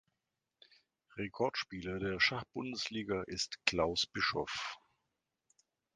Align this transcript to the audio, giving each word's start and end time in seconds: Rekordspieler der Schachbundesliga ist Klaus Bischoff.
Rekordspieler 1.15 1.99
der 1.99 2.19
Schachbundesliga 2.19 3.21
ist 3.27 3.63
Klaus 3.67 4.07
Bischoff. 4.07 4.79